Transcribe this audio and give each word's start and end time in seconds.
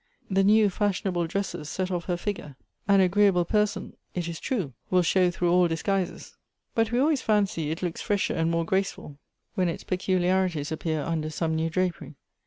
The 0.31 0.43
new 0.43 0.71
fashionable 0.71 1.27
dresses 1.27 1.69
set 1.69 1.91
off 1.91 2.05
her 2.05 2.17
figure. 2.17 2.55
An 2.87 3.01
agreeable 3.01 3.45
person, 3.45 3.95
it 4.15 4.27
is 4.27 4.39
true, 4.39 4.73
will 4.89 5.03
show 5.03 5.29
through 5.29 5.51
all 5.51 5.67
dis 5.67 5.83
guises; 5.83 6.37
but 6.73 6.91
we 6.91 6.97
always 6.97 7.21
fancy 7.21 7.69
it 7.69 7.83
looks 7.83 8.01
fresher 8.01 8.33
and 8.33 8.49
more 8.49 8.65
graceful 8.65 9.19
when 9.53 9.69
its 9.69 9.83
peculiarities 9.83 10.71
appear 10.71 11.03
under 11.03 11.29
some 11.29 11.55
new 11.55 11.69
drapery. 11.69 12.15